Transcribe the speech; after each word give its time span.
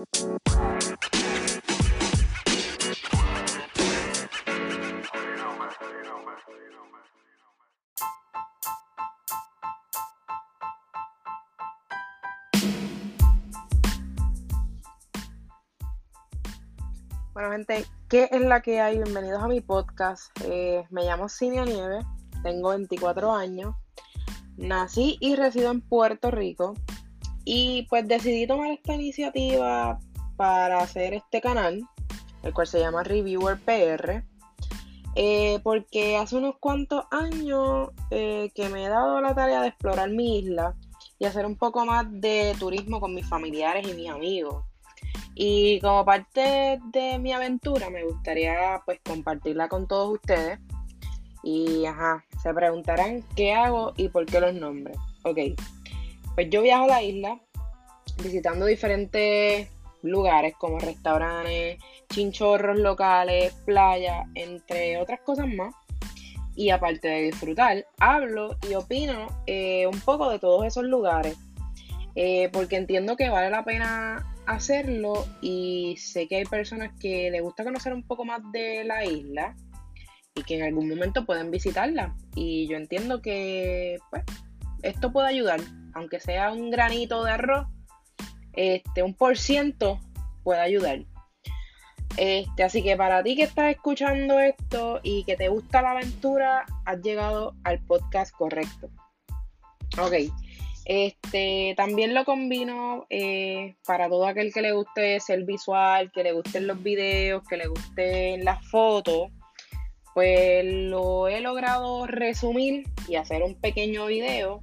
Bueno, 0.00 0.40
gente, 17.52 17.84
¿qué 18.08 18.30
es 18.30 18.40
la 18.40 18.62
que 18.62 18.80
hay? 18.80 18.96
Bienvenidos 18.96 19.42
a 19.42 19.48
mi 19.48 19.60
podcast. 19.60 20.30
Eh, 20.44 20.86
me 20.88 21.04
llamo 21.04 21.28
Cinia 21.28 21.66
Nieves, 21.66 22.06
tengo 22.42 22.70
24 22.70 23.34
años, 23.34 23.74
nací 24.56 25.18
y 25.20 25.36
resido 25.36 25.70
en 25.70 25.82
Puerto 25.82 26.30
Rico 26.30 26.72
y 27.52 27.82
pues 27.90 28.06
decidí 28.06 28.46
tomar 28.46 28.70
esta 28.70 28.94
iniciativa 28.94 29.98
para 30.36 30.78
hacer 30.78 31.14
este 31.14 31.40
canal, 31.40 31.82
el 32.44 32.54
cual 32.54 32.68
se 32.68 32.78
llama 32.78 33.02
Reviewer 33.02 33.58
PR, 33.58 34.22
eh, 35.16 35.58
porque 35.64 36.16
hace 36.16 36.36
unos 36.36 36.58
cuantos 36.60 37.06
años 37.10 37.88
eh, 38.12 38.52
que 38.54 38.68
me 38.68 38.84
he 38.84 38.88
dado 38.88 39.20
la 39.20 39.34
tarea 39.34 39.62
de 39.62 39.66
explorar 39.66 40.10
mi 40.10 40.38
isla 40.38 40.76
y 41.18 41.24
hacer 41.24 41.44
un 41.44 41.56
poco 41.56 41.84
más 41.84 42.06
de 42.08 42.54
turismo 42.56 43.00
con 43.00 43.16
mis 43.16 43.28
familiares 43.28 43.84
y 43.84 43.94
mis 43.94 44.10
amigos. 44.10 44.64
Y 45.34 45.80
como 45.80 46.04
parte 46.04 46.78
de 46.92 47.18
mi 47.18 47.32
aventura 47.32 47.90
me 47.90 48.04
gustaría 48.04 48.80
pues 48.84 49.00
compartirla 49.04 49.68
con 49.68 49.88
todos 49.88 50.12
ustedes. 50.12 50.60
Y 51.42 51.84
ajá, 51.84 52.24
se 52.40 52.54
preguntarán 52.54 53.24
qué 53.34 53.54
hago 53.54 53.92
y 53.96 54.08
por 54.08 54.24
qué 54.26 54.40
los 54.40 54.54
nombres. 54.54 54.96
Ok, 55.24 55.38
pues 56.34 56.48
yo 56.50 56.62
viajo 56.62 56.84
a 56.84 56.88
la 56.88 57.02
isla 57.02 57.40
visitando 58.22 58.66
diferentes 58.66 59.68
lugares 60.02 60.54
como 60.58 60.78
restaurantes, 60.78 61.78
chinchorros 62.08 62.78
locales, 62.78 63.52
playas, 63.64 64.26
entre 64.34 64.98
otras 64.98 65.20
cosas 65.20 65.48
más. 65.48 65.74
Y 66.56 66.70
aparte 66.70 67.08
de 67.08 67.22
disfrutar, 67.22 67.86
hablo 67.98 68.56
y 68.68 68.74
opino 68.74 69.28
eh, 69.46 69.86
un 69.86 70.00
poco 70.00 70.30
de 70.30 70.38
todos 70.38 70.66
esos 70.66 70.84
lugares. 70.84 71.36
Eh, 72.16 72.50
porque 72.52 72.76
entiendo 72.76 73.16
que 73.16 73.30
vale 73.30 73.50
la 73.50 73.64
pena 73.64 74.34
hacerlo 74.46 75.26
y 75.40 75.96
sé 75.96 76.26
que 76.26 76.36
hay 76.36 76.44
personas 76.44 76.92
que 76.98 77.30
les 77.30 77.40
gusta 77.40 77.62
conocer 77.62 77.92
un 77.92 78.02
poco 78.02 78.24
más 78.24 78.40
de 78.52 78.82
la 78.84 79.04
isla 79.04 79.54
y 80.34 80.42
que 80.42 80.56
en 80.56 80.64
algún 80.64 80.88
momento 80.88 81.24
pueden 81.24 81.50
visitarla. 81.50 82.16
Y 82.34 82.66
yo 82.66 82.76
entiendo 82.76 83.22
que 83.22 83.98
pues, 84.10 84.24
esto 84.82 85.12
puede 85.12 85.28
ayudar, 85.28 85.60
aunque 85.94 86.20
sea 86.20 86.52
un 86.52 86.70
granito 86.70 87.24
de 87.24 87.32
arroz, 87.32 87.66
este, 88.52 89.02
un 89.02 89.14
por 89.14 89.38
ciento 89.38 90.00
puede 90.42 90.60
ayudar. 90.60 91.00
Este, 92.16 92.64
así 92.64 92.82
que 92.82 92.96
para 92.96 93.22
ti 93.22 93.36
que 93.36 93.44
estás 93.44 93.70
escuchando 93.70 94.40
esto 94.40 95.00
y 95.02 95.24
que 95.24 95.36
te 95.36 95.48
gusta 95.48 95.82
la 95.82 95.92
aventura, 95.92 96.66
has 96.84 97.00
llegado 97.02 97.54
al 97.64 97.80
podcast 97.84 98.34
correcto. 98.34 98.90
Ok. 99.98 100.14
Este, 100.86 101.74
también 101.76 102.14
lo 102.14 102.24
combino 102.24 103.06
eh, 103.10 103.76
para 103.86 104.08
todo 104.08 104.26
aquel 104.26 104.52
que 104.52 104.62
le 104.62 104.72
guste 104.72 105.20
ser 105.20 105.44
visual, 105.44 106.10
que 106.10 106.24
le 106.24 106.32
gusten 106.32 106.66
los 106.66 106.82
videos, 106.82 107.46
que 107.48 107.56
le 107.56 107.68
gusten 107.68 108.44
las 108.44 108.66
fotos. 108.68 109.30
Pues 110.14 110.64
lo 110.64 111.28
he 111.28 111.40
logrado 111.40 112.06
resumir 112.06 112.84
y 113.06 113.14
hacer 113.14 113.44
un 113.44 113.54
pequeño 113.54 114.06
video 114.06 114.62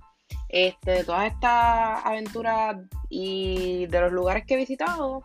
este, 0.49 0.91
de 0.91 1.03
todas 1.03 1.31
estas 1.31 2.05
aventuras 2.05 2.77
y 3.09 3.85
de 3.87 4.01
los 4.01 4.11
lugares 4.11 4.45
que 4.45 4.55
he 4.55 4.57
visitado. 4.57 5.23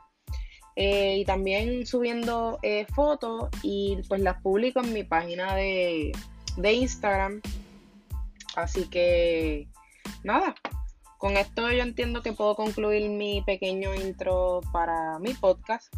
Eh, 0.75 1.19
y 1.19 1.25
también 1.27 1.87
subiendo 1.87 2.59
eh, 2.62 2.87
fotos 2.95 3.50
y 3.62 3.98
pues 4.09 4.23
las 4.23 4.41
publico 4.41 4.81
en 4.81 4.93
mi 4.95 5.05
página 5.05 5.55
de, 5.55 6.12
de 6.56 6.73
Instagram. 6.73 7.41
Así 8.56 8.88
que 8.88 9.69
nada, 10.25 10.55
con 11.19 11.37
esto 11.37 11.71
yo 11.71 11.83
entiendo 11.83 12.22
que 12.22 12.33
puedo 12.33 12.56
concluir 12.56 13.09
mi 13.10 13.43
pequeño 13.43 13.94
intro 13.94 14.60
para 14.72 15.19
mi 15.19 15.34
podcast. 15.34 15.93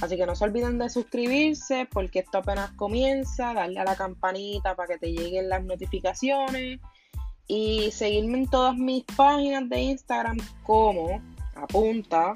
Así 0.00 0.16
que 0.16 0.26
no 0.26 0.34
se 0.34 0.44
olviden 0.44 0.78
de 0.78 0.88
suscribirse 0.88 1.86
porque 1.90 2.20
esto 2.20 2.38
apenas 2.38 2.72
comienza, 2.72 3.54
darle 3.54 3.80
a 3.80 3.84
la 3.84 3.96
campanita 3.96 4.74
para 4.74 4.94
que 4.94 4.98
te 4.98 5.12
lleguen 5.12 5.48
las 5.48 5.62
notificaciones 5.64 6.80
y 7.52 7.90
seguirme 7.90 8.38
en 8.38 8.46
todas 8.46 8.76
mis 8.76 9.02
páginas 9.16 9.68
de 9.68 9.80
Instagram 9.80 10.36
como 10.62 11.20
apunta 11.56 12.32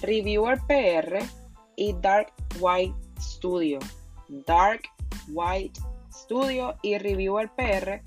Reviewer 0.00 0.58
PR 0.66 1.18
y 1.76 1.92
Dark 2.00 2.32
White 2.58 2.96
Studio. 3.20 3.80
Dark 4.46 4.80
White 5.28 5.78
Studio 6.10 6.74
y 6.80 6.96
Reviewer 6.96 7.50
PR 7.50 8.00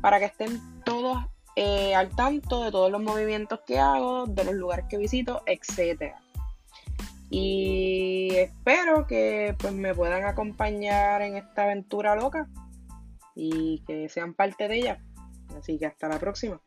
para 0.00 0.18
que 0.18 0.24
estén 0.24 0.58
todos 0.84 1.18
eh, 1.54 1.94
al 1.94 2.08
tanto 2.16 2.64
de 2.64 2.70
todos 2.70 2.90
los 2.90 3.02
movimientos 3.02 3.60
que 3.66 3.78
hago, 3.78 4.24
de 4.24 4.42
los 4.42 4.54
lugares 4.54 4.86
que 4.88 4.96
visito, 4.96 5.42
etc. 5.44 6.14
Y 7.28 8.30
espero 8.36 9.06
que 9.06 9.54
pues, 9.58 9.74
me 9.74 9.94
puedan 9.94 10.24
acompañar 10.24 11.20
en 11.20 11.36
esta 11.36 11.64
aventura 11.64 12.16
loca 12.16 12.48
y 13.34 13.82
que 13.86 14.08
sean 14.08 14.32
parte 14.32 14.66
de 14.66 14.76
ella. 14.78 15.04
Así 15.64 15.78
que 15.78 15.86
hasta 15.86 16.08
la 16.08 16.18
próxima. 16.18 16.60